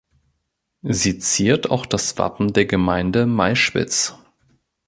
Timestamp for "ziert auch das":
1.19-2.17